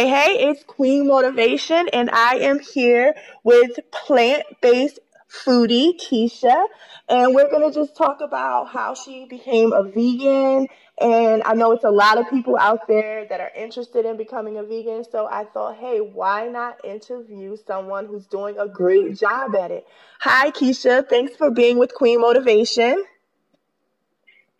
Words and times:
Hey, 0.00 0.08
hey, 0.08 0.48
it's 0.48 0.64
Queen 0.64 1.08
Motivation, 1.08 1.90
and 1.92 2.08
I 2.10 2.36
am 2.36 2.58
here 2.58 3.14
with 3.44 3.78
plant 3.92 4.44
based 4.62 4.98
foodie 5.30 6.00
Keisha, 6.00 6.68
and 7.10 7.34
we're 7.34 7.50
going 7.50 7.70
to 7.70 7.78
just 7.78 7.94
talk 7.98 8.22
about 8.22 8.70
how 8.70 8.94
she 8.94 9.26
became 9.26 9.74
a 9.74 9.82
vegan. 9.82 10.68
And 10.98 11.42
I 11.44 11.52
know 11.52 11.72
it's 11.72 11.84
a 11.84 11.90
lot 11.90 12.16
of 12.16 12.30
people 12.30 12.56
out 12.56 12.88
there 12.88 13.26
that 13.26 13.40
are 13.40 13.50
interested 13.54 14.06
in 14.06 14.16
becoming 14.16 14.56
a 14.56 14.62
vegan, 14.62 15.04
so 15.04 15.26
I 15.30 15.44
thought, 15.44 15.76
hey, 15.76 15.98
why 15.98 16.48
not 16.48 16.82
interview 16.82 17.58
someone 17.66 18.06
who's 18.06 18.24
doing 18.24 18.56
a 18.58 18.68
great 18.68 19.18
job 19.18 19.54
at 19.54 19.70
it? 19.70 19.86
Hi, 20.20 20.50
Keisha. 20.50 21.06
Thanks 21.06 21.36
for 21.36 21.50
being 21.50 21.78
with 21.78 21.92
Queen 21.92 22.22
Motivation. 22.22 23.04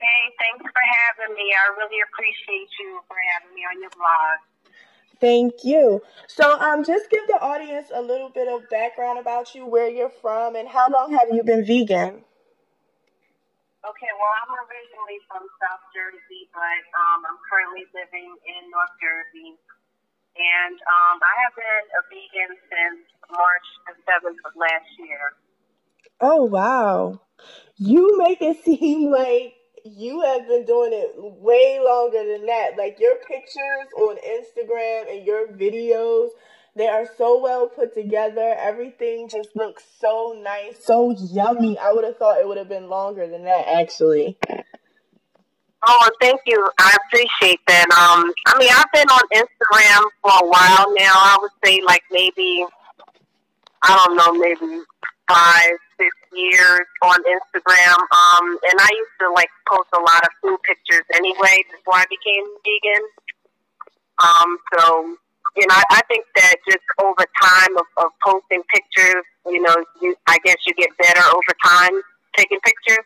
Hey, 0.00 0.22
thanks 0.36 0.64
for 0.68 0.84
having 0.84 1.34
me. 1.34 1.48
I 1.48 1.72
really 1.80 2.04
appreciate 2.12 2.68
you 2.78 3.00
for 3.08 3.16
having 3.32 3.54
me 3.54 3.62
on 3.64 3.80
your 3.80 3.90
blog. 3.96 4.49
Thank 5.20 5.64
you. 5.64 6.02
So, 6.28 6.58
um, 6.60 6.84
just 6.84 7.10
give 7.10 7.26
the 7.28 7.40
audience 7.40 7.88
a 7.94 8.00
little 8.00 8.30
bit 8.30 8.48
of 8.48 8.68
background 8.70 9.18
about 9.18 9.54
you, 9.54 9.66
where 9.66 9.88
you're 9.88 10.10
from, 10.10 10.56
and 10.56 10.68
how 10.68 10.88
long 10.90 11.12
have 11.12 11.28
you 11.30 11.42
been 11.44 11.64
vegan? 11.64 12.24
Okay, 13.80 14.12
well, 14.20 14.34
I'm 14.44 14.52
originally 14.60 15.20
from 15.28 15.48
South 15.56 15.84
Jersey, 15.96 16.48
but 16.52 16.82
um, 16.92 17.24
I'm 17.24 17.40
currently 17.48 17.88
living 17.96 18.28
in 18.44 18.68
North 18.68 18.92
Jersey. 19.00 19.56
And 20.36 20.76
um, 20.76 21.16
I 21.20 21.34
have 21.44 21.54
been 21.56 21.84
a 21.96 22.02
vegan 22.08 22.52
since 22.68 23.00
March 23.32 23.68
the 23.88 23.94
7th 24.04 24.40
of 24.44 24.52
last 24.56 24.88
year. 25.00 25.32
Oh, 26.20 26.44
wow. 26.44 27.20
You 27.76 28.18
make 28.18 28.42
it 28.42 28.62
seem 28.64 29.10
like 29.10 29.54
you 29.84 30.22
have 30.22 30.46
been 30.46 30.64
doing 30.64 30.92
it 30.92 31.12
way 31.16 31.80
longer 31.82 32.24
than 32.26 32.46
that. 32.46 32.76
Like 32.76 32.98
your 33.00 33.16
pictures 33.16 33.88
on 33.96 34.16
Instagram 34.16 35.10
and 35.10 35.26
your 35.26 35.48
videos, 35.48 36.28
they 36.76 36.86
are 36.86 37.06
so 37.18 37.40
well 37.40 37.68
put 37.68 37.94
together. 37.94 38.54
Everything 38.58 39.28
just 39.28 39.50
looks 39.54 39.84
so 39.98 40.40
nice, 40.42 40.84
so 40.84 41.14
yummy. 41.18 41.78
I 41.78 41.92
would 41.92 42.04
have 42.04 42.16
thought 42.16 42.40
it 42.40 42.46
would 42.46 42.58
have 42.58 42.68
been 42.68 42.88
longer 42.88 43.26
than 43.26 43.44
that, 43.44 43.66
actually. 43.68 44.38
Oh, 45.86 46.10
thank 46.20 46.40
you. 46.46 46.68
I 46.78 46.96
appreciate 47.06 47.60
that. 47.66 47.86
Um, 47.90 48.30
I 48.46 48.58
mean, 48.58 48.68
I've 48.70 48.92
been 48.92 49.08
on 49.08 49.22
Instagram 49.34 50.02
for 50.22 50.30
a 50.30 50.46
while 50.46 50.94
now. 50.94 51.14
I 51.14 51.38
would 51.40 51.50
say 51.64 51.80
like 51.84 52.02
maybe, 52.10 52.64
I 53.82 54.04
don't 54.04 54.16
know, 54.16 54.32
maybe 54.34 54.82
five, 55.28 55.78
six 56.00 56.16
years 56.32 56.86
on 57.02 57.20
Instagram. 57.28 57.96
Um, 58.00 58.46
and 58.64 58.76
I 58.80 58.88
used 58.88 59.16
to 59.20 59.32
like 59.32 59.50
post 59.68 59.88
a 59.92 60.00
lot 60.00 60.24
of 60.24 60.30
food 60.40 60.58
pictures 60.64 61.04
anyway 61.14 61.60
before 61.70 62.00
I 62.00 62.06
became 62.08 62.44
vegan. 62.64 63.04
Um, 64.24 64.58
so, 64.72 65.16
you 65.56 65.66
know, 65.68 65.74
I, 65.74 65.84
I 65.90 66.00
think 66.08 66.24
that 66.36 66.56
just 66.68 66.84
over 67.02 67.24
time 67.40 67.76
of, 67.76 67.86
of 67.98 68.10
posting 68.24 68.62
pictures, 68.72 69.24
you 69.46 69.60
know, 69.60 69.76
you, 70.00 70.16
I 70.26 70.38
guess 70.44 70.56
you 70.66 70.72
get 70.74 70.90
better 70.96 71.22
over 71.28 71.54
time 71.64 72.00
taking 72.36 72.60
pictures. 72.60 73.04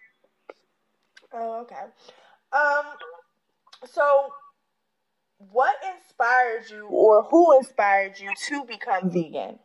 Oh, 1.32 1.62
okay. 1.62 1.90
Um, 2.52 2.84
so 3.90 4.32
what 5.50 5.76
inspired 5.94 6.70
you 6.70 6.86
or 6.86 7.24
who 7.24 7.56
inspired 7.58 8.18
you 8.18 8.30
to 8.48 8.64
become 8.64 9.10
vegan? 9.10 9.58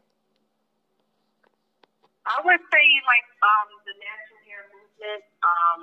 I 2.29 2.37
would 2.45 2.61
say 2.69 2.87
like 3.09 3.27
um 3.41 3.69
the 3.89 3.95
natural 3.97 4.41
hair 4.45 4.63
movement. 4.69 5.23
Um, 5.41 5.79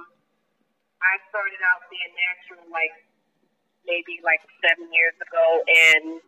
I 1.03 1.19
started 1.31 1.61
out 1.75 1.83
being 1.91 2.13
natural 2.15 2.65
like 2.71 2.95
maybe 3.87 4.23
like 4.23 4.43
seven 4.63 4.87
years 4.95 5.17
ago, 5.19 5.47
and 5.67 6.23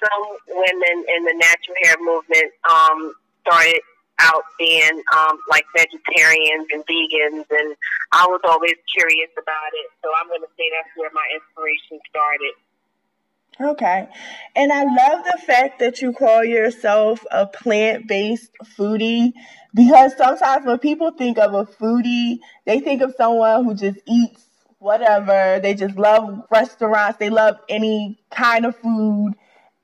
some 0.00 0.24
women 0.48 0.96
in 1.08 1.20
the 1.24 1.36
natural 1.36 1.76
hair 1.84 1.96
movement 2.00 2.50
um 2.68 3.16
started 3.44 3.80
out 4.20 4.44
being 4.60 5.00
um, 5.16 5.40
like 5.48 5.64
vegetarians 5.72 6.68
and 6.70 6.84
vegans, 6.84 7.48
and 7.48 7.72
I 8.12 8.28
was 8.28 8.40
always 8.44 8.76
curious 8.92 9.32
about 9.32 9.70
it. 9.72 9.88
So 10.04 10.12
I'm 10.20 10.28
going 10.28 10.44
to 10.44 10.52
say 10.60 10.68
that's 10.68 10.92
where 10.94 11.10
my 11.16 11.24
inspiration 11.32 11.96
started. 12.12 12.52
Okay. 13.60 14.08
And 14.56 14.72
I 14.72 14.84
love 14.84 15.24
the 15.24 15.38
fact 15.46 15.80
that 15.80 16.00
you 16.00 16.12
call 16.12 16.44
yourself 16.44 17.24
a 17.30 17.46
plant 17.46 18.08
based 18.08 18.50
foodie 18.78 19.32
because 19.74 20.16
sometimes 20.16 20.66
when 20.66 20.78
people 20.78 21.10
think 21.12 21.38
of 21.38 21.54
a 21.54 21.64
foodie, 21.66 22.38
they 22.64 22.80
think 22.80 23.02
of 23.02 23.14
someone 23.16 23.64
who 23.64 23.74
just 23.74 23.98
eats 24.06 24.46
whatever. 24.78 25.60
They 25.62 25.74
just 25.74 25.96
love 25.96 26.42
restaurants, 26.50 27.18
they 27.18 27.30
love 27.30 27.58
any 27.68 28.18
kind 28.30 28.64
of 28.64 28.76
food. 28.76 29.34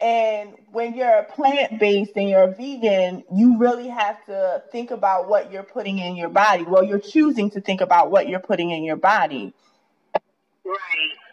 And 0.00 0.54
when 0.72 0.94
you're 0.94 1.20
a 1.20 1.25
plant 1.25 1.78
based 1.78 2.12
and 2.16 2.28
you're 2.28 2.48
vegan, 2.48 3.25
you 3.34 3.58
really 3.58 3.88
have 3.88 4.25
to 4.26 4.62
think 4.72 4.91
about 4.91 5.28
what 5.28 5.53
you're 5.53 5.62
putting 5.62 5.98
in 5.98 6.16
your 6.16 6.28
body. 6.28 6.64
Well, 6.64 6.82
you're 6.82 6.98
choosing 6.98 7.50
to 7.50 7.60
think 7.60 7.81
about 7.81 8.10
what 8.10 8.28
you're 8.28 8.41
putting 8.41 8.70
in 8.70 8.84
your 8.84 8.97
body. 8.97 9.54
Right. 10.64 11.25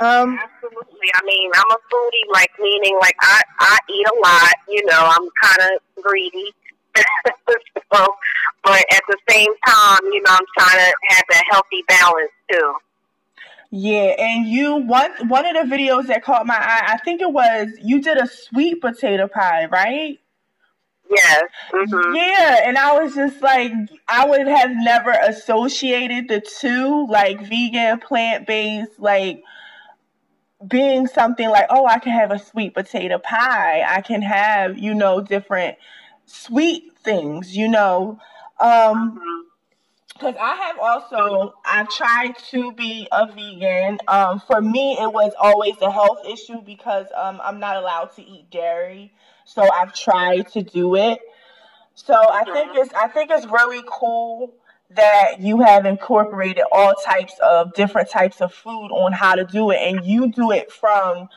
Um, 0.00 0.38
Absolutely. 0.42 1.08
I 1.14 1.24
mean, 1.24 1.50
I'm 1.54 1.70
a 1.70 1.78
foodie, 1.92 2.32
like 2.32 2.50
meaning 2.60 2.98
like 3.00 3.16
I 3.20 3.42
I 3.60 3.78
eat 3.88 4.06
a 4.06 4.20
lot. 4.20 4.54
You 4.68 4.84
know, 4.86 5.00
I'm 5.00 5.28
kind 5.40 5.72
of 5.72 6.02
greedy. 6.02 6.52
so, 7.92 8.06
but 8.62 8.84
at 8.92 9.02
the 9.08 9.16
same 9.28 9.52
time, 9.66 10.00
you 10.04 10.22
know, 10.22 10.30
I'm 10.32 10.46
trying 10.58 10.78
to 10.78 10.94
have 11.08 11.24
that 11.30 11.42
healthy 11.50 11.84
balance 11.88 12.32
too. 12.50 12.74
Yeah, 13.70 14.14
and 14.18 14.46
you 14.46 14.76
one 14.76 15.12
one 15.28 15.46
of 15.46 15.68
the 15.68 15.74
videos 15.74 16.06
that 16.06 16.22
caught 16.22 16.46
my 16.46 16.54
eye, 16.54 16.92
I 16.92 16.98
think 16.98 17.20
it 17.20 17.32
was 17.32 17.68
you 17.82 18.00
did 18.00 18.18
a 18.18 18.26
sweet 18.26 18.80
potato 18.80 19.28
pie, 19.28 19.66
right? 19.66 20.18
Yes. 21.10 21.44
Mm-hmm. 21.72 22.14
Yeah, 22.14 22.60
and 22.64 22.78
I 22.78 23.00
was 23.00 23.14
just 23.14 23.42
like, 23.42 23.72
I 24.08 24.26
would 24.26 24.46
have 24.46 24.70
never 24.70 25.10
associated 25.10 26.28
the 26.28 26.40
two, 26.40 27.06
like 27.08 27.40
vegan, 27.46 28.00
plant 28.00 28.46
based, 28.46 28.98
like 28.98 29.42
being 30.68 31.06
something 31.06 31.48
like, 31.48 31.66
oh, 31.70 31.86
I 31.86 31.98
can 31.98 32.12
have 32.12 32.30
a 32.30 32.38
sweet 32.38 32.74
potato 32.74 33.18
pie. 33.18 33.82
I 33.86 34.00
can 34.00 34.22
have, 34.22 34.78
you 34.78 34.94
know, 34.94 35.20
different 35.20 35.76
sweet 36.26 36.92
things, 37.02 37.56
you 37.56 37.68
know. 37.68 38.18
Um, 38.60 39.20
because 40.14 40.36
I 40.40 40.54
have 40.54 40.78
also 40.78 41.54
I've 41.64 41.88
tried 41.88 42.38
to 42.50 42.72
be 42.72 43.08
a 43.10 43.26
vegan. 43.26 43.98
Um, 44.06 44.40
for 44.40 44.60
me, 44.60 44.96
it 45.00 45.12
was 45.12 45.32
always 45.40 45.74
a 45.82 45.90
health 45.90 46.24
issue 46.26 46.60
because 46.62 47.06
um, 47.16 47.40
I'm 47.42 47.58
not 47.58 47.76
allowed 47.76 48.14
to 48.16 48.22
eat 48.22 48.48
dairy, 48.50 49.12
so 49.44 49.68
I've 49.70 49.92
tried 49.92 50.48
to 50.52 50.62
do 50.62 50.94
it. 50.94 51.18
So 51.94 52.14
I 52.14 52.44
think 52.44 52.70
it's 52.74 52.94
I 52.94 53.08
think 53.08 53.30
it's 53.30 53.46
really 53.46 53.82
cool 53.88 54.54
that 54.90 55.40
you 55.40 55.60
have 55.60 55.86
incorporated 55.86 56.64
all 56.70 56.94
types 57.04 57.34
of 57.42 57.72
different 57.74 58.10
types 58.10 58.40
of 58.40 58.52
food 58.52 58.88
on 58.90 59.12
how 59.12 59.34
to 59.34 59.44
do 59.44 59.70
it. 59.70 59.78
And 59.80 60.04
you 60.04 60.30
do 60.30 60.50
it 60.52 60.70
from 60.70 61.28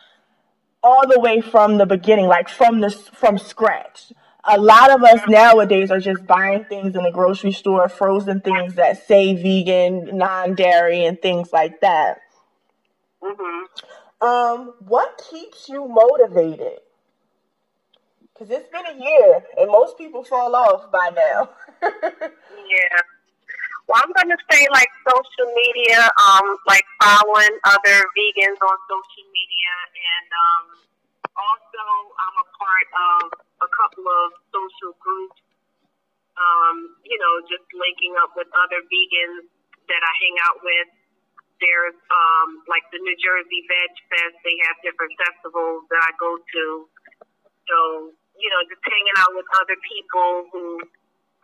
all 0.84 1.08
the 1.08 1.20
way 1.20 1.42
from 1.42 1.78
the 1.78 1.86
beginning 1.86 2.28
like 2.28 2.50
from 2.50 2.82
the 2.82 2.92
from 2.92 3.38
scratch. 3.38 4.12
A 4.50 4.58
lot 4.58 4.92
of 4.92 5.04
us 5.04 5.20
nowadays 5.28 5.92
are 5.92 6.00
just 6.00 6.26
buying 6.26 6.64
things 6.66 6.96
in 6.96 7.04
the 7.04 7.12
grocery 7.12 7.52
store 7.52 7.90
frozen 7.90 8.40
things 8.40 8.76
that 8.76 9.06
say 9.06 9.34
vegan 9.34 10.18
non-dairy 10.18 11.04
and 11.04 11.22
things 11.22 11.52
like 11.52 11.82
that. 11.82 12.20
Mm-hmm. 13.22 14.26
um 14.26 14.74
what 14.80 15.22
keeps 15.30 15.68
you 15.68 15.88
motivated? 15.88 16.80
Because 18.34 18.52
it's 18.52 18.70
been 18.70 18.86
a 18.86 19.04
year 19.04 19.44
and 19.58 19.68
most 19.72 19.98
people 19.98 20.24
fall 20.24 20.56
off 20.56 20.92
by 20.92 21.10
now. 21.16 21.50
Yeah 22.70 23.02
well, 23.88 24.04
I'm 24.04 24.12
going 24.12 24.32
to 24.36 24.42
say 24.52 24.68
like 24.68 24.92
social 25.08 25.48
media, 25.56 26.12
um, 26.20 26.60
like 26.68 26.84
following 27.00 27.56
other 27.64 27.98
vegans 28.20 28.60
on 28.60 28.78
social 28.92 29.28
media, 29.32 29.74
and 29.96 30.30
um, 30.36 30.64
also 31.40 31.84
I'm 32.20 32.36
a 32.36 32.48
part 32.52 32.88
of 32.92 33.22
a 33.64 33.70
couple 33.72 34.04
of 34.04 34.36
social 34.52 34.92
groups. 35.00 35.40
Um, 36.36 37.00
you 37.02 37.18
know, 37.18 37.34
just 37.50 37.66
linking 37.74 38.14
up 38.22 38.36
with 38.36 38.52
other 38.52 38.84
vegans 38.86 39.48
that 39.88 40.02
I 40.04 40.14
hang 40.20 40.36
out 40.52 40.60
with. 40.62 40.90
There's 41.58 41.98
um, 42.12 42.62
like 42.70 42.86
the 42.94 43.02
New 43.02 43.18
Jersey 43.18 43.66
Veg 43.66 43.92
Fest. 44.12 44.38
They 44.46 44.54
have 44.70 44.78
different 44.86 45.16
festivals 45.18 45.90
that 45.90 46.04
I 46.06 46.12
go 46.22 46.38
to. 46.38 46.66
So 47.66 47.78
you 48.38 48.50
know, 48.52 48.62
just 48.70 48.84
hanging 48.86 49.18
out 49.18 49.34
with 49.34 49.48
other 49.58 49.80
people 49.82 50.46
who 50.54 50.84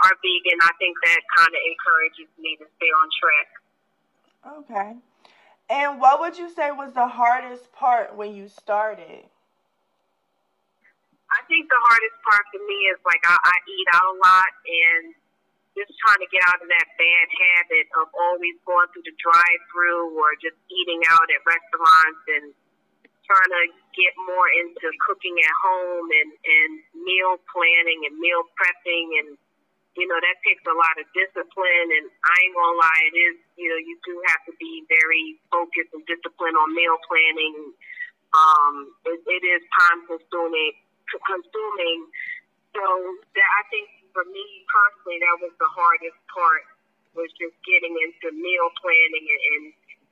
are 0.04 0.16
vegan, 0.20 0.60
I 0.62 0.74
think 0.78 1.00
that 1.08 1.22
kind 1.32 1.54
of 1.56 1.62
encourages 1.64 2.30
me 2.36 2.60
to 2.60 2.66
stay 2.76 2.92
on 2.92 3.08
track. 3.16 3.50
Okay. 4.44 4.90
And 5.72 6.00
what 6.00 6.20
would 6.20 6.38
you 6.38 6.52
say 6.52 6.72
was 6.76 6.92
the 6.92 7.08
hardest 7.08 7.72
part 7.72 8.16
when 8.16 8.36
you 8.36 8.52
started? 8.52 9.24
I 11.34 11.42
think 11.50 11.66
the 11.66 11.82
hardest 11.90 12.18
part 12.22 12.46
for 12.54 12.62
me 12.62 12.80
is 12.94 13.00
like 13.08 13.24
I, 13.26 13.34
I 13.34 13.56
eat 13.66 13.88
out 13.96 14.08
a 14.14 14.16
lot 14.22 14.52
and 14.70 15.04
just 15.74 15.90
trying 15.98 16.22
to 16.22 16.30
get 16.30 16.46
out 16.46 16.62
of 16.62 16.70
that 16.70 16.88
bad 16.94 17.28
habit 17.34 17.90
of 17.98 18.06
always 18.14 18.54
going 18.70 18.86
through 18.94 19.08
the 19.10 19.18
drive 19.18 19.62
through 19.74 20.14
or 20.14 20.38
just 20.38 20.60
eating 20.70 21.02
out 21.10 21.26
at 21.34 21.42
restaurants 21.42 22.22
and 22.38 22.54
trying 23.26 23.50
to 23.50 23.64
get 23.98 24.14
more 24.30 24.46
into 24.62 24.94
cooking 25.02 25.34
at 25.42 25.54
home 25.66 26.08
and 26.12 26.32
and 26.38 26.72
meal 27.02 27.42
planning 27.50 28.06
and 28.06 28.14
meal 28.22 28.46
prepping 28.54 29.08
and 29.26 29.30
you 29.94 30.10
know 30.10 30.18
that 30.18 30.38
takes 30.42 30.64
a 30.66 30.74
lot 30.74 30.96
of 30.98 31.06
discipline 31.14 31.90
and 31.94 32.06
I 32.26 32.36
ain't 32.42 32.56
gonna 32.58 32.78
lie 32.82 33.04
it 33.14 33.18
is 33.18 33.38
you 33.58 33.70
know 33.70 33.80
you 33.80 33.96
do 34.02 34.14
have 34.34 34.42
to 34.50 34.54
be 34.58 34.86
very 34.90 35.38
focused 35.54 35.94
and 35.94 36.06
disciplined 36.10 36.58
on 36.58 36.74
meal 36.74 36.98
planning. 37.06 37.74
Um 38.34 38.76
it, 39.06 39.22
it 39.22 39.44
is 39.46 39.62
time 39.78 40.06
consuming 40.10 40.74
consuming. 41.30 42.00
So 42.74 42.84
that 43.38 43.50
I 43.50 43.62
think 43.70 43.86
for 44.18 44.26
me 44.26 44.46
personally 44.66 45.22
that 45.22 45.38
was 45.46 45.54
the 45.62 45.70
hardest 45.70 46.18
part 46.34 46.66
was 47.14 47.30
just 47.38 47.54
getting 47.62 47.94
into 47.94 48.34
meal 48.34 48.70
planning 48.82 49.26
and 49.30 49.44
and, 49.54 49.66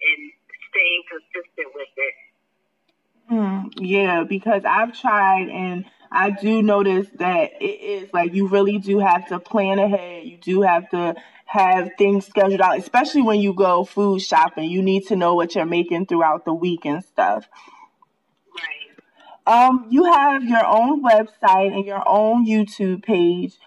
and 0.06 0.22
staying 0.70 1.04
consistent 1.10 1.70
with 1.74 1.94
it. 1.98 2.16
Mm, 3.34 3.74
yeah, 3.82 4.24
because 4.24 4.62
I've 4.66 4.94
tried 4.94 5.50
and 5.50 5.86
I 6.12 6.32
do 6.32 6.62
notice 6.62 7.08
that 7.16 7.52
it 7.62 7.82
is 7.82 8.14
like 8.14 8.34
you 8.34 8.48
really 8.48 8.78
do 8.80 9.00
have 9.00 9.28
to 9.30 9.40
plan 9.40 9.80
ahead. 9.80 10.26
You 10.26 10.38
do 10.38 10.62
have 10.62 10.90
to 10.90 11.16
have 11.46 11.92
things 11.98 12.26
scheduled 12.26 12.62
out, 12.62 12.78
especially 12.78 13.22
when 13.22 13.40
you 13.40 13.54
go 13.54 13.86
food 13.86 14.22
shopping. 14.22 14.70
You 14.70 14.82
need 14.82 15.08
to 15.08 15.16
know 15.16 15.36
what 15.36 15.56
you're 15.56 15.66
making 15.66 16.08
throughout 16.08 16.44
the 16.44 16.54
week 16.54 16.86
and 16.86 17.04
stuff. 17.04 17.48
Right. 18.56 19.68
Um, 19.68 19.88
you 19.90 20.04
have 20.12 20.44
your 20.44 20.66
own 20.66 21.04
website 21.04 21.74
and 21.74 21.86
your 21.86 22.04
own 22.06 22.46
YouTube 22.46 23.04
page 23.04 23.58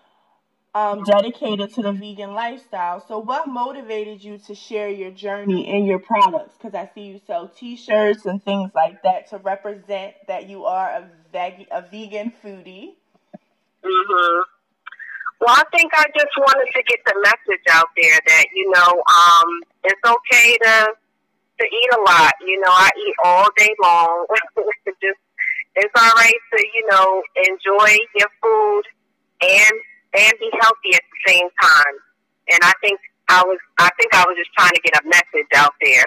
um, 0.74 1.04
dedicated 1.04 1.72
to 1.74 1.82
the 1.82 1.92
vegan 1.92 2.34
lifestyle. 2.34 3.04
So, 3.06 3.18
what 3.18 3.48
motivated 3.48 4.22
you 4.22 4.38
to 4.38 4.54
share 4.54 4.88
your 4.88 5.12
journey 5.12 5.68
and 5.68 5.86
your 5.86 6.00
products? 6.00 6.56
Because 6.56 6.74
I 6.74 6.90
see 6.94 7.02
you 7.02 7.20
sell 7.26 7.48
T-shirts 7.48 8.26
and 8.26 8.42
things 8.42 8.72
like 8.74 9.02
that 9.02 9.30
to 9.30 9.38
represent 9.38 10.14
that 10.26 10.48
you 10.48 10.64
are 10.64 10.88
a 10.88 11.08
veg- 11.34 11.68
a 11.70 11.82
vegan 11.82 12.32
foodie. 12.42 12.94
Mhm. 13.82 14.42
Well, 15.40 15.54
I 15.60 15.64
think 15.76 15.92
I 15.92 16.06
just 16.16 16.34
wanted 16.38 16.68
to 16.72 16.82
get 16.84 17.00
the 17.04 17.16
message 17.20 17.66
out 17.70 17.90
there 18.00 18.18
that 18.26 18.44
you 18.54 18.70
know 18.70 18.90
um, 19.18 19.48
it's 19.82 20.04
okay 20.16 20.56
to 20.56 20.74
to 21.60 21.64
eat 21.66 21.90
a 21.92 22.00
lot. 22.00 22.32
You 22.40 22.58
know, 22.60 22.70
I 22.72 22.88
eat 22.96 23.14
all 23.24 23.48
day 23.56 23.74
long. 23.82 24.26
just 25.02 25.20
it's 25.74 25.94
all 26.00 26.14
right 26.16 26.40
to 26.54 26.58
you 26.74 26.86
know 26.90 27.22
enjoy 27.50 27.90
your 28.16 28.30
food 28.40 28.82
and 29.42 29.74
and 30.14 30.32
be 30.38 30.50
healthy 30.62 30.94
at 30.94 31.02
the 31.02 31.20
same 31.32 31.48
time. 31.60 31.96
And 32.50 32.60
I 32.62 32.72
think 32.80 32.98
I 33.28 33.42
was 33.44 33.58
I 33.78 33.90
think 33.98 34.14
I 34.14 34.24
was 34.24 34.36
just 34.38 34.52
trying 34.56 34.72
to 34.72 34.80
get 34.80 35.02
a 35.02 35.04
message 35.08 35.50
out 35.56 35.74
there. 35.82 36.04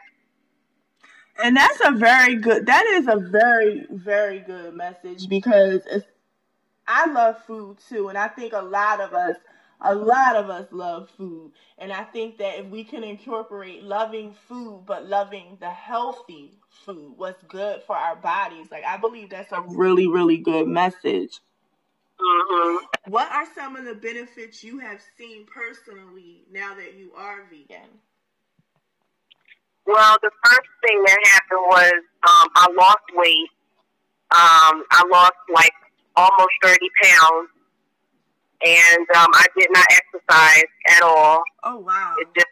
And 1.43 1.55
that's 1.55 1.79
a 1.85 1.91
very 1.91 2.35
good 2.35 2.65
that 2.65 2.85
is 2.85 3.07
a 3.07 3.17
very 3.17 3.85
very 3.89 4.39
good 4.39 4.73
message 4.73 5.27
because 5.27 5.81
I 6.87 7.11
love 7.11 7.43
food 7.45 7.77
too 7.89 8.09
and 8.09 8.17
I 8.17 8.27
think 8.27 8.53
a 8.53 8.61
lot 8.61 9.01
of 9.01 9.13
us 9.13 9.35
a 9.79 9.93
lot 9.93 10.35
of 10.35 10.49
us 10.49 10.67
love 10.71 11.09
food 11.17 11.51
and 11.77 11.93
I 11.93 12.03
think 12.03 12.39
that 12.39 12.59
if 12.59 12.65
we 12.67 12.83
can 12.83 13.03
incorporate 13.03 13.83
loving 13.83 14.33
food 14.47 14.83
but 14.87 15.05
loving 15.07 15.57
the 15.59 15.69
healthy 15.69 16.57
food 16.69 17.13
what's 17.17 17.43
good 17.43 17.83
for 17.83 17.95
our 17.95 18.15
bodies 18.15 18.67
like 18.71 18.83
I 18.83 18.97
believe 18.97 19.29
that's 19.29 19.51
a 19.51 19.61
really 19.61 20.07
really 20.07 20.37
good 20.37 20.67
message. 20.67 21.39
Mm-hmm. 22.19 23.11
What 23.11 23.31
are 23.31 23.45
some 23.53 23.75
of 23.75 23.85
the 23.85 23.93
benefits 23.93 24.63
you 24.63 24.79
have 24.79 24.99
seen 25.17 25.45
personally 25.45 26.45
now 26.51 26.73
that 26.73 26.95
you 26.95 27.11
are 27.15 27.45
vegan? 27.49 27.89
Well, 29.87 30.17
the 30.21 30.31
first 30.45 30.69
thing 30.83 31.01
that 31.05 31.17
happened 31.31 31.63
was 31.71 31.93
um, 32.27 32.47
I 32.55 32.67
lost 32.77 33.07
weight. 33.15 33.49
Um, 34.31 34.83
I 34.91 35.07
lost 35.09 35.39
like 35.53 35.71
almost 36.17 36.51
30 36.61 36.77
pounds. 37.03 37.49
And 38.65 39.07
um, 39.15 39.29
I 39.33 39.45
did 39.57 39.69
not 39.71 39.85
exercise 39.89 40.69
at 40.89 41.03
all. 41.03 41.41
Oh, 41.63 41.77
wow. 41.77 42.15
It 42.19 42.27
just, 42.35 42.47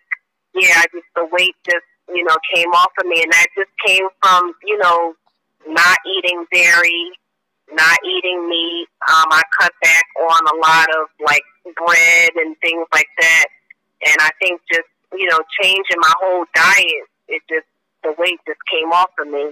yeah, 0.53 0.81
just 0.93 1.05
the 1.15 1.27
weight 1.31 1.55
just, 1.65 1.83
you 2.13 2.23
know, 2.23 2.37
came 2.53 2.69
off 2.69 2.91
of 2.99 3.05
me. 3.07 3.21
And 3.21 3.31
that 3.33 3.47
just 3.57 3.71
came 3.85 4.07
from, 4.21 4.53
you 4.63 4.77
know, 4.77 5.13
not 5.67 5.97
eating 6.07 6.45
dairy, 6.53 7.11
not 7.73 7.97
eating 8.05 8.47
meat. 8.47 8.87
Um, 9.09 9.25
I 9.31 9.41
cut 9.59 9.73
back 9.81 10.05
on 10.21 10.41
a 10.45 10.57
lot 10.61 10.87
of 11.01 11.09
like 11.25 11.43
bread 11.75 12.29
and 12.37 12.55
things 12.61 12.87
like 12.93 13.09
that. 13.19 13.45
And 14.07 14.15
I 14.19 14.29
think 14.39 14.61
just, 14.71 14.87
you 15.11 15.27
know, 15.29 15.39
changing 15.61 15.97
my 15.97 16.13
whole 16.21 16.45
diet, 16.53 17.09
it 17.27 17.41
just, 17.49 17.67
the 18.03 18.13
weight 18.17 18.39
just 18.47 18.59
came 18.71 18.91
off 18.91 19.09
of 19.19 19.27
me. 19.27 19.51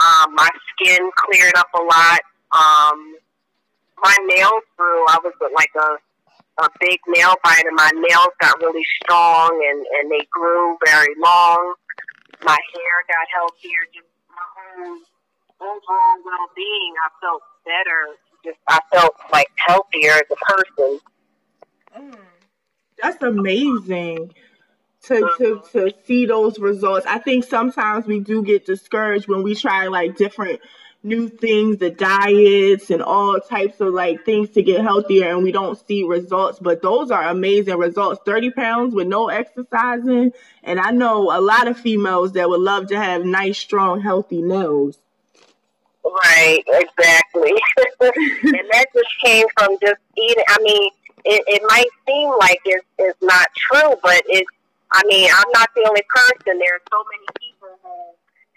Um, 0.00 0.34
my 0.34 0.48
skin 0.72 1.10
cleared 1.16 1.54
up 1.56 1.68
a 1.74 1.82
lot. 1.82 2.20
Um, 2.52 3.16
my 4.02 4.16
nails 4.26 4.62
grew. 4.76 5.04
I 5.06 5.18
was 5.22 5.32
like 5.54 5.70
a, 5.76 6.62
a 6.62 6.68
big 6.80 6.98
nail 7.08 7.34
bite, 7.44 7.64
and 7.64 7.76
My 7.76 7.90
nails 7.94 8.34
got 8.40 8.60
really 8.60 8.84
strong 9.02 9.50
and, 9.70 9.86
and 9.98 10.10
they 10.10 10.26
grew 10.30 10.76
very 10.84 11.14
long. 11.22 11.74
My 12.42 12.58
hair 12.74 12.94
got 13.06 13.26
healthier. 13.32 13.82
Just 13.94 14.08
my 14.28 14.42
whole 14.56 14.98
overall 15.60 16.22
well 16.24 16.48
being. 16.56 16.94
I 17.04 17.08
felt 17.20 17.42
better. 17.64 18.16
Just 18.44 18.58
I 18.68 18.80
felt 18.92 19.14
like 19.32 19.46
healthier 19.56 20.14
as 20.14 20.22
a 20.30 20.36
person. 20.36 21.00
Mm, 21.96 22.18
that's 23.00 23.22
amazing 23.22 24.32
to, 25.04 25.30
to 25.38 25.62
to 25.72 25.92
see 26.04 26.26
those 26.26 26.58
results. 26.58 27.06
I 27.06 27.18
think 27.18 27.44
sometimes 27.44 28.06
we 28.06 28.20
do 28.20 28.42
get 28.42 28.66
discouraged 28.66 29.28
when 29.28 29.42
we 29.42 29.54
try 29.54 29.88
like 29.88 30.16
different 30.16 30.60
new 31.04 31.28
things, 31.28 31.78
the 31.78 31.90
diets 31.90 32.90
and 32.90 33.02
all 33.02 33.40
types 33.40 33.80
of 33.80 33.92
like 33.92 34.24
things 34.24 34.50
to 34.50 34.62
get 34.62 34.82
healthier 34.82 35.30
and 35.30 35.42
we 35.42 35.50
don't 35.50 35.84
see 35.86 36.04
results. 36.04 36.58
But 36.60 36.82
those 36.82 37.10
are 37.10 37.24
amazing 37.24 37.76
results. 37.76 38.20
30 38.24 38.50
pounds 38.52 38.94
with 38.94 39.08
no 39.08 39.28
exercising. 39.28 40.32
And 40.62 40.78
I 40.78 40.92
know 40.92 41.36
a 41.36 41.40
lot 41.40 41.66
of 41.66 41.78
females 41.78 42.32
that 42.32 42.48
would 42.48 42.60
love 42.60 42.88
to 42.88 42.96
have 43.00 43.24
nice, 43.24 43.58
strong, 43.58 44.00
healthy 44.00 44.42
nails. 44.42 44.98
Right, 46.04 46.62
exactly. 46.66 47.52
and 48.00 48.70
that 48.70 48.86
just 48.94 49.10
came 49.24 49.46
from 49.58 49.76
just 49.80 50.00
eating. 50.16 50.44
I 50.48 50.58
mean, 50.62 50.90
it, 51.24 51.44
it 51.46 51.62
might 51.68 51.86
seem 52.06 52.30
like 52.38 52.60
it's, 52.64 52.86
it's 52.98 53.22
not 53.22 53.48
true, 53.56 53.94
but 54.02 54.22
it's, 54.26 54.50
I 54.92 55.02
mean, 55.08 55.28
I'm 55.32 55.50
not 55.52 55.68
the 55.74 55.88
only 55.88 56.04
person. 56.08 56.60
There 56.60 56.76
are 56.76 56.86
so 56.92 57.00
many 57.08 57.28
people 57.40 57.72
who 57.80 57.96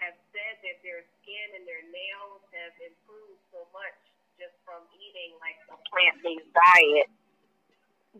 have 0.04 0.16
said 0.36 0.56
that 0.68 0.78
their 0.84 1.08
skin 1.20 1.48
and 1.56 1.64
their 1.64 1.84
nails 1.88 2.44
have 2.52 2.76
improved 2.84 3.40
so 3.56 3.64
much 3.72 3.96
just 4.36 4.56
from 4.68 4.84
eating 5.00 5.40
like 5.40 5.56
a 5.72 5.78
plant 5.88 6.20
based 6.24 6.52
diet. 6.52 7.08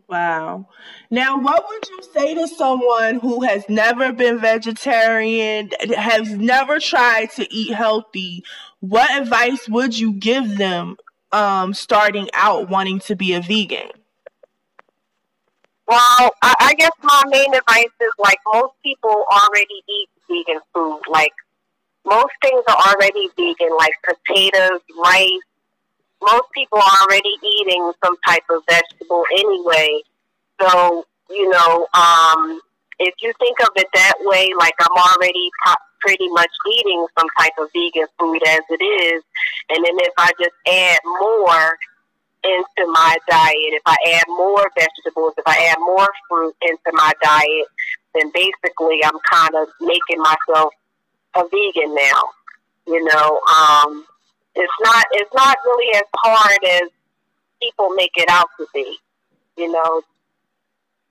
Wow. 0.08 0.68
Now, 1.10 1.38
what 1.40 1.64
would 1.68 1.88
you 1.88 2.00
say 2.12 2.34
to 2.34 2.48
someone 2.48 3.18
who 3.20 3.42
has 3.44 3.64
never 3.68 4.12
been 4.12 4.38
vegetarian, 4.38 5.70
has 5.96 6.30
never 6.30 6.78
tried 6.78 7.30
to 7.32 7.52
eat 7.52 7.72
healthy? 7.72 8.44
What 8.80 9.10
advice 9.10 9.68
would 9.68 9.98
you 9.98 10.12
give 10.12 10.58
them 10.58 10.96
um, 11.32 11.72
starting 11.74 12.28
out 12.34 12.68
wanting 12.68 13.00
to 13.00 13.16
be 13.16 13.32
a 13.32 13.40
vegan? 13.40 13.90
Well, 15.86 16.30
I, 16.42 16.54
I 16.60 16.74
guess 16.74 16.90
my 17.02 17.22
main 17.28 17.54
advice 17.54 17.94
is 18.00 18.12
like 18.18 18.38
most 18.52 18.74
people 18.82 19.24
already 19.30 19.82
eat 19.88 20.08
vegan 20.28 20.60
food. 20.74 21.00
Like 21.08 21.32
most 22.04 22.32
things 22.42 22.62
are 22.68 22.76
already 22.76 23.28
vegan, 23.36 23.76
like 23.78 23.94
potatoes, 24.04 24.80
rice. 25.04 25.46
Most 26.22 26.48
people 26.54 26.78
are 26.78 26.98
already 27.06 27.34
eating 27.60 27.92
some 28.04 28.16
type 28.26 28.42
of 28.50 28.62
vegetable 28.68 29.24
anyway. 29.38 30.00
So, 30.60 31.04
you 31.30 31.48
know, 31.50 31.86
um, 31.94 32.60
if 32.98 33.14
you 33.20 33.32
think 33.38 33.60
of 33.60 33.68
it 33.76 33.86
that 33.94 34.14
way, 34.20 34.52
like 34.58 34.74
I'm 34.80 34.96
already 34.96 35.50
pretty 36.00 36.28
much 36.30 36.50
eating 36.72 37.06
some 37.18 37.26
type 37.38 37.52
of 37.58 37.68
vegan 37.74 38.06
food 38.18 38.40
as 38.48 38.60
it 38.70 38.82
is, 38.82 39.22
and 39.70 39.84
then 39.84 39.94
if 39.98 40.12
I 40.18 40.30
just 40.40 40.54
add 40.66 41.00
more 41.04 41.76
into 42.46 42.90
my 42.92 43.16
diet, 43.28 43.72
if 43.74 43.82
I 43.86 43.96
add 44.14 44.24
more 44.28 44.70
vegetables, 44.78 45.34
if 45.36 45.46
I 45.46 45.70
add 45.70 45.78
more 45.80 46.08
fruit 46.28 46.54
into 46.62 46.90
my 46.92 47.12
diet, 47.22 47.66
then 48.14 48.30
basically 48.32 49.04
I'm 49.04 49.18
kind 49.30 49.54
of 49.56 49.68
making 49.80 50.18
myself 50.18 50.72
a 51.34 51.42
vegan 51.44 51.94
now. 51.94 52.22
You 52.86 53.02
know, 53.04 53.40
um, 53.58 54.06
it's 54.54 54.72
not 54.82 55.04
it's 55.12 55.34
not 55.34 55.56
really 55.64 55.96
as 55.96 56.04
hard 56.16 56.58
as 56.64 56.88
people 57.60 57.90
make 57.90 58.12
it 58.16 58.28
out 58.28 58.48
to 58.58 58.66
be. 58.72 58.96
You 59.56 59.70
know, 59.72 60.02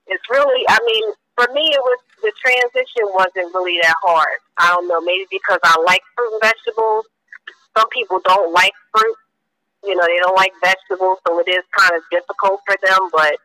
it's 0.06 0.24
really 0.30 0.64
I 0.68 0.78
mean, 0.84 1.12
for 1.36 1.52
me 1.52 1.62
it 1.62 1.80
was 1.80 2.00
the 2.22 2.32
transition 2.42 3.04
wasn't 3.14 3.54
really 3.54 3.78
that 3.82 3.94
hard. 4.02 4.40
I 4.58 4.74
don't 4.74 4.88
know, 4.88 5.00
maybe 5.00 5.26
because 5.30 5.58
I 5.62 5.76
like 5.86 6.02
fruit 6.16 6.32
and 6.32 6.40
vegetables. 6.42 7.04
Some 7.76 7.88
people 7.90 8.20
don't 8.24 8.52
like 8.52 8.72
fruit 8.90 9.16
you 9.86 9.94
know, 9.96 10.04
they 10.06 10.18
don't 10.20 10.36
like 10.36 10.52
vegetables, 10.60 11.18
so 11.26 11.38
it 11.40 11.48
is 11.48 11.64
kind 11.76 11.92
of 11.96 12.02
difficult 12.10 12.60
for 12.66 12.76
them. 12.82 13.08
But 13.12 13.36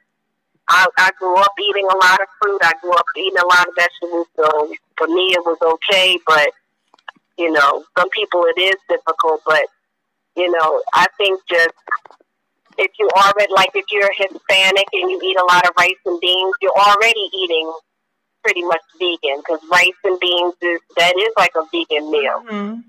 I, 0.67 0.87
I 0.97 1.11
grew 1.19 1.35
up 1.37 1.53
eating 1.59 1.87
a 1.91 1.97
lot 1.97 2.21
of 2.21 2.27
fruit. 2.41 2.59
I 2.63 2.73
grew 2.81 2.93
up 2.93 3.05
eating 3.17 3.37
a 3.37 3.47
lot 3.47 3.67
of 3.67 3.73
vegetables, 3.75 4.27
so 4.35 4.73
for 4.97 5.07
me 5.07 5.33
it 5.37 5.43
was 5.45 5.57
okay. 5.61 6.17
But 6.25 6.49
You 7.37 7.51
know, 7.51 7.83
some 7.97 8.09
people 8.09 8.43
it 8.55 8.59
is 8.59 8.75
difficult, 8.89 9.41
but 9.45 9.65
you 10.35 10.49
know, 10.51 10.81
I 10.93 11.07
think 11.17 11.39
just 11.49 11.73
if 12.77 12.91
you 12.99 13.09
already 13.15 13.51
like 13.53 13.71
if 13.73 13.85
you're 13.91 14.11
Hispanic 14.13 14.87
and 14.93 15.09
you 15.11 15.19
eat 15.23 15.37
a 15.37 15.45
lot 15.45 15.65
of 15.67 15.71
rice 15.77 16.01
and 16.05 16.19
beans, 16.21 16.55
you're 16.61 16.71
already 16.71 17.29
eating 17.33 17.73
pretty 18.43 18.63
much 18.63 18.81
vegan 18.99 19.37
because 19.37 19.59
rice 19.71 19.99
and 20.03 20.19
beans 20.19 20.53
is 20.61 20.79
that 20.97 21.13
is 21.17 21.33
like 21.37 21.51
a 21.55 21.63
vegan 21.71 22.11
meal. 22.11 22.43
Mm-hmm. 22.49 22.79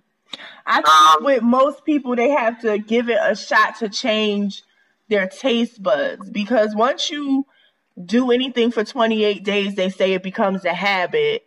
I 0.66 0.76
think 0.76 0.88
um, 0.88 1.24
with 1.24 1.42
most 1.42 1.84
people, 1.84 2.16
they 2.16 2.30
have 2.30 2.60
to 2.60 2.78
give 2.78 3.08
it 3.08 3.18
a 3.20 3.34
shot 3.34 3.78
to 3.78 3.88
change 3.88 4.62
their 5.08 5.28
taste 5.28 5.82
buds 5.82 6.30
because 6.30 6.74
once 6.74 7.10
you 7.10 7.46
do 8.04 8.30
anything 8.30 8.70
for 8.70 8.84
28 8.84 9.44
days, 9.44 9.74
they 9.74 9.90
say 9.90 10.12
it 10.14 10.22
becomes 10.22 10.64
a 10.64 10.72
habit. 10.72 11.46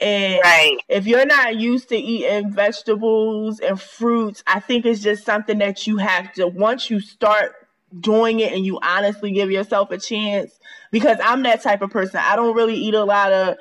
And 0.00 0.40
right. 0.42 0.78
if 0.88 1.06
you're 1.06 1.26
not 1.26 1.56
used 1.56 1.90
to 1.90 1.96
eating 1.96 2.52
vegetables 2.52 3.60
and 3.60 3.80
fruits, 3.80 4.42
I 4.46 4.60
think 4.60 4.86
it's 4.86 5.02
just 5.02 5.24
something 5.24 5.58
that 5.58 5.86
you 5.86 5.98
have 5.98 6.32
to, 6.34 6.46
once 6.48 6.90
you 6.90 7.00
start 7.00 7.52
doing 8.00 8.40
it 8.40 8.52
and 8.52 8.64
you 8.64 8.80
honestly 8.82 9.32
give 9.32 9.50
yourself 9.50 9.90
a 9.90 9.98
chance, 9.98 10.58
because 10.90 11.18
I'm 11.22 11.42
that 11.42 11.62
type 11.62 11.82
of 11.82 11.90
person. 11.90 12.20
I 12.22 12.36
don't 12.36 12.56
really 12.56 12.74
eat 12.74 12.94
a 12.94 13.04
lot 13.04 13.32
of 13.32 13.56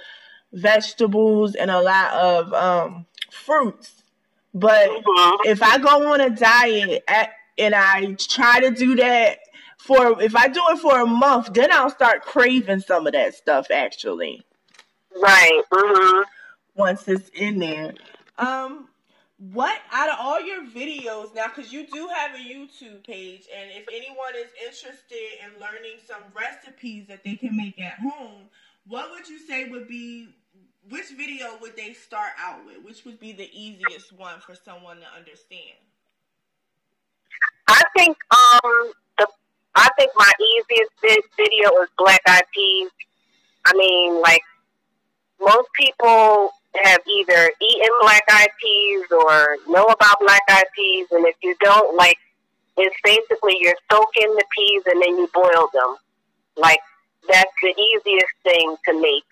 vegetables 0.54 1.56
and 1.56 1.70
a 1.70 1.82
lot 1.82 2.14
of 2.14 2.54
um, 2.54 3.06
fruits. 3.30 4.01
But 4.54 4.90
mm-hmm. 4.90 5.50
if 5.50 5.62
I 5.64 5.78
go 5.78 6.14
on 6.14 6.22
a 6.22 6.30
diet 6.30 7.04
at, 7.08 7.32
and 7.58 7.76
I 7.76 8.14
try 8.14 8.60
to 8.60 8.72
do 8.72 8.96
that 8.98 9.40
for 9.78 10.22
if 10.22 10.36
I 10.36 10.48
do 10.48 10.62
it 10.70 10.80
for 10.80 11.00
a 11.00 11.06
month, 11.06 11.54
then 11.54 11.72
I'll 11.72 11.90
start 11.90 12.22
craving 12.22 12.82
some 12.82 13.08
of 13.08 13.14
that 13.14 13.36
stuff 13.36 13.72
actually. 13.72 14.44
Right. 15.22 15.62
Mm-hmm. 15.72 16.22
Once 16.76 17.08
it's 17.08 17.30
in 17.30 17.60
there. 17.60 17.94
Um 18.38 18.88
what 19.54 19.80
out 19.92 20.08
of 20.08 20.16
all 20.20 20.40
your 20.40 20.64
videos 20.68 21.34
now 21.34 21.48
because 21.48 21.74
you 21.74 21.88
do 21.88 22.08
have 22.14 22.36
a 22.36 22.38
youtube 22.38 23.04
page 23.04 23.48
and 23.58 23.72
if 23.72 23.88
anyone 23.92 24.36
is 24.36 24.52
interested 24.64 25.18
in 25.44 25.60
learning 25.60 25.98
some 26.06 26.22
recipes 26.36 27.08
that 27.08 27.24
they 27.24 27.36
can 27.36 27.58
make 27.58 27.82
at 27.82 27.94
home 27.94 28.44
what 28.86 29.10
would 29.10 29.28
you 29.28 29.40
say 29.40 29.68
would 29.68 29.88
be 29.88 30.28
which 30.90 31.10
video 31.16 31.58
would 31.62 31.76
they 31.76 31.94
start 31.94 32.32
out 32.40 32.66
with? 32.66 32.84
Which 32.84 33.06
would 33.06 33.20
be 33.20 33.32
the 33.32 33.50
easiest 33.54 34.12
one 34.14 34.40
for 34.40 34.56
someone 34.56 34.98
to 34.98 35.08
understand? 35.18 35.78
I 37.68 37.82
think 37.96 38.18
um 38.32 38.92
the 39.18 39.28
I 39.76 39.90
think 39.98 40.12
my 40.16 40.32
easiest 40.40 41.28
video 41.38 41.70
is 41.82 41.90
black 41.98 42.22
eyed 42.28 42.44
peas. 42.54 42.90
I 43.66 43.74
mean, 43.74 44.22
like 44.22 44.42
most 45.40 45.70
people 45.80 46.52
have 46.84 47.02
either 47.08 47.52
eaten 47.62 47.90
black 48.02 48.24
eyed 48.32 48.50
peas 48.62 49.06
or 49.12 49.58
know 49.68 49.86
about 49.86 50.20
black 50.20 50.42
eyed 50.50 50.66
peas, 50.76 51.08
and 51.12 51.26
if 51.26 51.36
you 51.44 51.56
don't, 51.62 51.96
like, 51.98 52.18
it's 52.78 52.96
basically 53.04 53.58
you're 53.60 53.76
soaking 53.92 54.34
the 54.36 54.46
peas 54.56 54.84
and 54.88 55.02
then 55.02 55.18
you 55.18 55.30
boil 55.34 55.70
them. 55.74 55.96
Like 56.58 56.80
that's 57.30 57.52
the 57.62 57.74
easiest 57.78 58.34
thing 58.44 58.76
to 58.88 59.02
make 59.02 59.26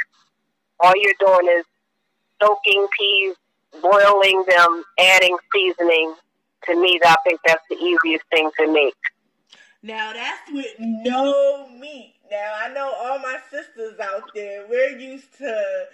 all 0.79 0.93
you're 0.95 1.13
doing 1.19 1.57
is 1.57 1.65
soaking 2.41 2.87
peas, 2.97 3.35
boiling 3.81 4.43
them, 4.47 4.83
adding 4.99 5.37
seasoning. 5.53 6.15
To 6.65 6.79
me, 6.79 6.99
I 7.03 7.15
think 7.25 7.39
that's 7.45 7.63
the 7.69 7.75
easiest 7.75 8.25
thing 8.31 8.49
to 8.59 8.71
make. 8.71 8.95
Now 9.81 10.11
that's 10.13 10.51
with 10.51 10.75
no 10.77 11.69
meat. 11.69 12.15
Now 12.29 12.53
I 12.61 12.73
know 12.73 12.91
all 12.99 13.19
my 13.19 13.37
sisters 13.49 13.97
out 13.99 14.29
there. 14.35 14.65
We're 14.69 14.97
used 14.97 15.37
to 15.37 15.85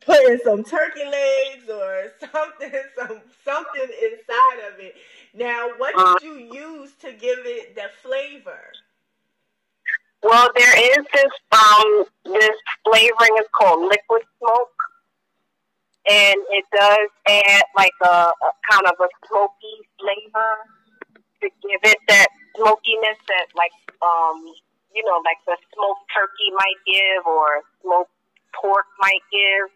putting 0.00 0.38
some 0.42 0.64
turkey 0.64 1.04
legs 1.04 1.68
or 1.68 2.12
something, 2.18 2.72
some 2.98 3.20
something 3.44 3.82
inside 3.82 4.72
of 4.72 4.80
it. 4.80 4.94
Now, 5.34 5.70
what 5.76 5.94
did 5.94 6.30
uh, 6.30 6.34
you 6.34 6.54
use 6.54 6.92
to 7.00 7.12
give 7.12 7.40
it 7.44 7.74
the 7.74 7.90
flavor? 8.02 8.72
Well, 10.22 10.50
there 10.56 10.76
is 10.98 11.06
this 11.14 11.32
um 11.52 12.04
this 12.24 12.56
flavoring 12.84 13.36
is 13.38 13.46
called 13.56 13.82
liquid 13.88 14.22
smoke, 14.38 14.78
and 16.10 16.38
it 16.50 16.64
does 16.74 17.08
add 17.28 17.64
like 17.76 17.94
a, 18.02 18.32
a 18.34 18.50
kind 18.70 18.86
of 18.86 18.96
a 19.00 19.08
smoky 19.28 19.76
flavor 20.00 20.52
to 21.42 21.46
give 21.62 21.80
it 21.84 21.98
that 22.08 22.28
smokiness 22.56 23.18
that 23.28 23.46
like 23.54 23.74
um 24.02 24.42
you 24.94 25.04
know 25.04 25.20
like 25.24 25.38
the 25.46 25.56
smoked 25.74 26.04
turkey 26.12 26.50
might 26.56 26.80
give 26.86 27.26
or 27.26 27.62
smoked 27.82 28.12
pork 28.54 28.86
might 29.00 29.22
give. 29.30 29.70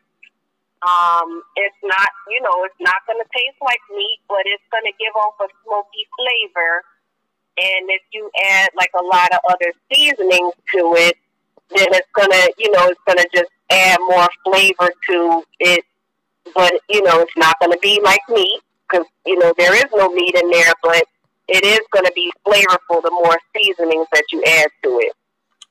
Um, 0.80 1.44
it's 1.60 1.78
not 1.84 2.10
you 2.32 2.40
know 2.42 2.64
it's 2.64 2.80
not 2.80 3.04
going 3.06 3.20
to 3.20 3.28
taste 3.30 3.60
like 3.60 3.80
meat, 3.94 4.20
but 4.28 4.42
it's 4.48 4.64
going 4.72 4.88
to 4.88 4.96
give 4.98 5.14
off 5.14 5.36
a 5.44 5.48
smoky 5.62 6.04
flavor 6.18 6.82
and 7.58 7.90
if 7.90 8.02
you 8.12 8.30
add 8.50 8.70
like 8.76 8.90
a 8.98 9.02
lot 9.02 9.32
of 9.32 9.40
other 9.48 9.72
seasonings 9.92 10.54
to 10.74 10.94
it, 10.96 11.16
then 11.74 11.88
it's 11.90 12.08
gonna, 12.14 12.48
you 12.58 12.70
know, 12.72 12.86
it's 12.88 13.00
gonna 13.06 13.26
just 13.34 13.50
add 13.70 13.98
more 14.00 14.28
flavor 14.44 14.90
to 15.08 15.42
it. 15.60 15.84
But 16.54 16.72
you 16.88 17.02
know, 17.02 17.20
it's 17.20 17.36
not 17.36 17.56
gonna 17.60 17.78
be 17.78 18.00
like 18.02 18.20
meat 18.28 18.60
because 18.88 19.06
you 19.26 19.38
know 19.38 19.54
there 19.56 19.74
is 19.74 19.86
no 19.94 20.08
meat 20.08 20.34
in 20.34 20.50
there, 20.50 20.72
but 20.82 21.04
it 21.48 21.64
is 21.64 21.80
gonna 21.92 22.10
be 22.14 22.32
flavorful 22.46 23.02
the 23.02 23.10
more 23.10 23.38
seasonings 23.54 24.06
that 24.12 24.24
you 24.32 24.42
add 24.46 24.68
to 24.84 24.98
it. 25.00 25.12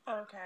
Okay. 0.07 0.37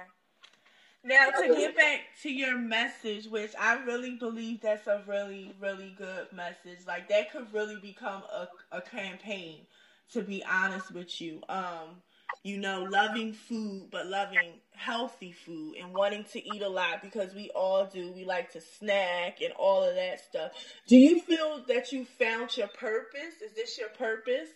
Now 1.06 1.30
to 1.32 1.48
get 1.50 1.75
back 1.75 2.00
to 2.22 2.32
your 2.32 2.58
message, 2.58 3.28
which 3.28 3.52
I 3.60 3.84
really 3.84 4.12
believe 4.12 4.62
that's 4.62 4.88
a 4.88 5.04
really, 5.06 5.54
really 5.60 5.94
good 5.98 6.32
message. 6.32 6.88
Like 6.88 7.10
that 7.10 7.32
could 7.32 7.54
really 7.54 7.78
become 7.82 8.24
a, 8.34 8.48
a 8.72 8.82
campaign 8.82 9.66
to 10.13 10.22
be 10.22 10.43
honest 10.43 10.91
with 10.91 11.22
you. 11.22 11.41
Um, 11.50 12.01
you 12.43 12.58
know, 12.58 12.84
loving 12.89 13.32
food, 13.32 13.88
but 13.91 14.08
loving 14.08 14.60
healthy 14.75 15.32
food 15.32 15.75
and 15.82 15.93
wanting 15.93 16.25
to 16.34 16.46
eat 16.46 16.62
a 16.62 16.67
lot 16.67 17.01
because 17.01 17.34
we 17.34 17.50
all 17.51 17.86
do. 17.86 18.12
We 18.12 18.25
like 18.25 18.51
to 18.53 18.62
snack 18.62 19.41
and 19.41 19.53
all 19.53 19.84
of 19.84 19.96
that 19.96 20.20
stuff. 20.20 20.51
Do 20.88 20.98
you 20.98 21.22
feel 21.22 21.63
that 21.67 21.91
you 21.91 22.05
found 22.05 22.58
your 22.58 22.67
purpose? 22.67 23.41
Is 23.46 23.53
this 23.53 23.77
your 23.77 23.89
purpose? 23.89 24.50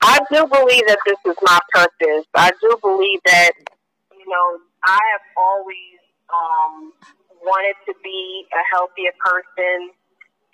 I 0.00 0.18
do 0.32 0.46
believe 0.46 0.86
that 0.88 0.98
this 1.06 1.18
is 1.24 1.36
my 1.42 1.60
purpose. 1.72 2.26
I 2.34 2.50
do 2.60 2.76
believe 2.82 3.20
that, 3.26 3.52
you 4.10 4.28
know, 4.28 4.58
I 4.84 4.98
have 5.12 5.20
always 5.36 6.00
um, 6.28 6.92
wanted 7.44 7.76
to 7.86 7.94
be 8.02 8.44
a 8.52 8.62
healthier 8.74 9.12
person 9.24 9.90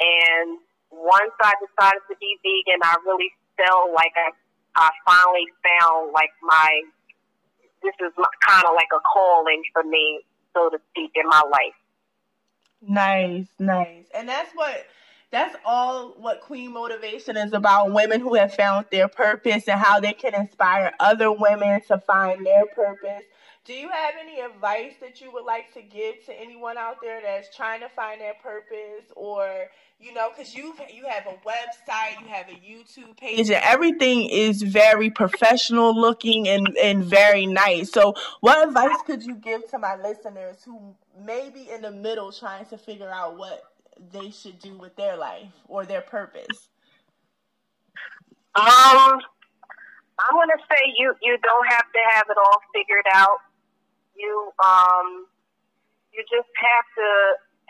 and 0.00 0.58
once 0.90 1.33
I 1.40 1.54
decided 1.61 2.02
to 2.11 2.16
be 2.21 2.38
vegan, 2.42 2.80
I 2.83 2.97
really 3.04 3.30
felt 3.57 3.92
like 3.92 4.12
I, 4.16 4.30
I 4.76 4.90
finally 5.04 5.47
found 5.62 6.12
like 6.12 6.30
my, 6.42 6.83
this 7.83 7.95
is 8.00 8.12
kind 8.47 8.64
of 8.64 8.75
like 8.75 8.88
a 8.95 9.00
calling 9.00 9.62
for 9.73 9.83
me, 9.83 10.21
so 10.54 10.71
to 10.71 10.78
speak, 10.90 11.12
in 11.14 11.28
my 11.28 11.42
life. 11.50 11.76
Nice, 12.80 13.47
nice. 13.59 14.07
And 14.14 14.28
that's 14.28 14.52
what, 14.54 14.87
that's 15.30 15.57
all 15.64 16.14
what 16.18 16.40
Queen 16.40 16.73
Motivation 16.73 17.37
is 17.37 17.52
about 17.52 17.92
women 17.92 18.21
who 18.21 18.35
have 18.35 18.54
found 18.54 18.87
their 18.90 19.09
purpose 19.09 19.68
and 19.68 19.78
how 19.78 20.00
they 20.00 20.12
can 20.12 20.35
inspire 20.35 20.92
other 21.00 21.30
women 21.30 21.80
to 21.88 21.99
find 21.99 22.47
their 22.47 22.66
purpose. 22.66 23.25
Do 23.68 23.75
you 23.75 23.90
have 23.90 24.14
any 24.18 24.40
advice 24.40 24.94
that 25.02 25.20
you 25.20 25.30
would 25.30 25.44
like 25.44 25.75
to 25.75 25.82
give 25.82 26.25
to 26.25 26.32
anyone 26.32 26.78
out 26.78 27.02
there 27.02 27.20
that's 27.20 27.54
trying 27.54 27.80
to 27.80 27.90
find 27.90 28.18
their 28.18 28.32
purpose 28.42 29.12
or 29.14 29.66
you 30.00 30.14
know, 30.14 30.30
because 30.30 30.54
you 30.54 30.75
you 30.90 31.04
have 31.06 31.26
a 31.26 31.37
website, 31.46 32.18
you 32.22 32.28
have 32.28 32.48
a 32.48 32.52
YouTube 32.52 33.14
page, 33.18 33.50
and 33.50 33.62
everything 33.62 34.30
is 34.30 34.62
very 34.62 35.10
professional 35.10 35.94
looking 35.94 36.48
and 36.48 36.75
and 36.78 37.04
very 37.04 37.44
nice. 37.44 37.92
So, 37.92 38.14
what 38.40 38.66
advice 38.66 38.96
could 39.04 39.22
you 39.22 39.34
give 39.34 39.68
to 39.70 39.78
my 39.78 39.96
listeners 39.96 40.62
who 40.64 40.94
may 41.22 41.50
be 41.50 41.68
in 41.68 41.82
the 41.82 41.90
middle 41.90 42.32
trying 42.32 42.64
to 42.66 42.78
figure 42.78 43.10
out 43.10 43.37
what 43.37 43.64
they 44.12 44.30
should 44.30 44.58
do 44.60 44.78
with 44.78 44.96
their 44.96 45.18
life 45.18 45.52
or 45.66 45.84
their 45.84 46.00
purpose? 46.00 46.70
Um, 48.54 49.20
I'm 50.20 50.32
gonna 50.32 50.62
say 50.70 50.94
you 50.96 51.14
you 51.20 51.37
don't 51.42 51.66
have 51.68 51.92
to 51.92 51.98
have 52.12 52.26
it 52.30 52.37
all 52.38 52.60
figured 52.72 53.04
out. 53.14 53.40
You 54.18 54.52
um, 54.58 55.26
you 56.12 56.26
just 56.26 56.50
have 56.50 56.87
to 56.98 57.10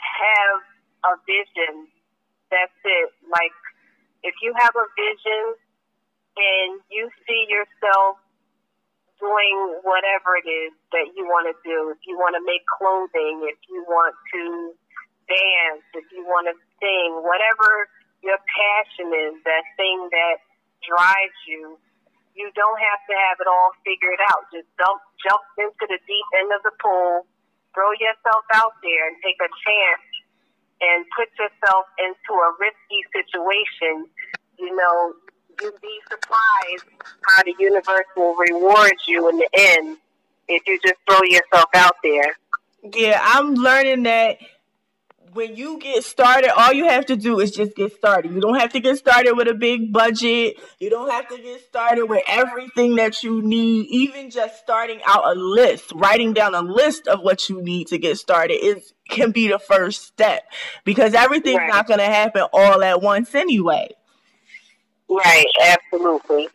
have 0.01 0.59
a 1.05 1.13
vision 1.29 1.87
that's 2.51 2.81
it. 2.85 3.09
Like, 3.29 3.55
if 4.25 4.35
you 4.41 4.53
have 4.57 4.73
a 4.73 4.87
vision 4.97 5.45
and 6.37 6.81
you 6.89 7.13
see 7.29 7.45
yourself 7.49 8.19
doing 9.21 9.83
whatever 9.83 10.39
it 10.39 10.49
is 10.49 10.73
that 10.95 11.13
you 11.13 11.27
want 11.27 11.51
to 11.51 11.55
do, 11.67 11.93
if 11.93 12.01
you 12.07 12.17
want 12.17 12.39
to 12.39 12.43
make 12.47 12.65
clothing, 12.67 13.45
if 13.45 13.59
you 13.69 13.85
want 13.85 14.15
to 14.33 14.73
dance, 15.29 15.85
if 15.93 16.07
you 16.15 16.25
want 16.25 16.49
to 16.49 16.55
sing, 16.81 17.21
whatever 17.27 17.91
your 18.23 18.39
passion 18.47 19.11
is, 19.13 19.35
that 19.45 19.65
thing 19.77 20.09
that 20.11 20.39
drives 20.87 21.39
you, 21.47 21.77
you 22.39 22.55
don't 22.55 22.79
have 22.79 23.03
to 23.11 23.15
have 23.19 23.37
it 23.43 23.51
all 23.51 23.75
figured 23.83 24.23
out. 24.31 24.47
Just 24.55 24.71
jump, 24.79 25.03
jump 25.19 25.43
into 25.59 25.85
the 25.91 25.99
deep 26.07 26.29
end 26.39 26.55
of 26.55 26.63
the 26.63 26.71
pool, 26.79 27.27
throw 27.75 27.91
yourself 27.99 28.47
out 28.55 28.79
there 28.81 29.11
and 29.11 29.19
take 29.27 29.43
a 29.43 29.51
chance 29.51 30.07
and 30.81 31.05
put 31.19 31.27
yourself 31.35 31.91
into 31.99 32.33
a 32.39 32.51
risky 32.63 33.03
situation, 33.11 34.07
you 34.59 34.71
know, 34.75 35.15
you'd 35.61 35.81
be 35.83 35.99
surprised 36.07 36.87
how 37.27 37.43
the 37.43 37.55
universe 37.59 38.07
will 38.17 38.37
reward 38.37 38.95
you 39.07 39.29
in 39.29 39.39
the 39.39 39.49
end 39.53 39.99
if 40.47 40.63
you 40.67 40.79
just 40.79 40.95
throw 41.09 41.23
yourself 41.25 41.69
out 41.75 41.97
there. 42.03 42.39
Yeah, 42.95 43.21
I'm 43.21 43.55
learning 43.55 44.05
that 44.05 44.39
when 45.33 45.57
you 45.57 45.79
get 45.79 46.05
started, 46.05 46.51
all 46.57 46.73
you 46.73 46.89
have 46.89 47.07
to 47.07 47.17
do 47.17 47.41
is 47.41 47.51
just 47.51 47.75
get 47.77 47.93
started. 47.95 48.33
You 48.33 48.41
don't 48.41 48.59
have 48.59 48.73
to 48.73 48.81
get 48.81 48.99
started 48.99 49.35
with 49.35 49.49
a 49.49 49.55
big 49.55 49.93
budget. 49.93 50.59
You 50.79 50.91
don't 50.91 51.11
have 51.11 51.29
to 51.29 51.39
get 51.39 51.61
started 51.63 52.07
with 52.07 52.23
everything 52.29 52.97
that 52.97 53.23
you 53.23 53.43
need. 53.43 53.87
Even 53.91 54.31
just 54.31 54.59
starting 54.59 55.01
out 55.07 55.25
a 55.25 55.39
list, 55.39 55.93
writing 55.95 56.33
down 56.33 56.55
a 56.55 56.63
list 56.63 57.09
of 57.09 57.21
what 57.21 57.49
you 57.49 57.63
need 57.63 57.89
to 57.89 57.99
get 57.99 58.19
started 58.19 58.55
is 58.55 58.93
can 59.09 59.31
be 59.31 59.49
the 59.49 59.59
first 59.59 60.05
step 60.05 60.45
because 60.85 61.15
everything's 61.15 61.59
right. 61.59 61.69
not 61.69 61.87
going 61.87 62.01
to 62.01 62.05
happen 62.05 62.43
all 62.53 62.83
at 62.83 63.01
once 63.01 63.35
anyway. 63.35 63.89
Right, 65.09 65.47
absolutely. 65.63 66.49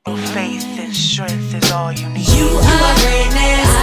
Faith 0.04 0.78
and 0.78 0.94
strength 0.94 1.54
is 1.54 1.70
all 1.70 1.90
you 1.92 2.08
need. 2.10 2.28
You 2.28 2.46
are 2.46 2.94
greatness. 2.96 3.74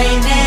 raining. 0.00 0.39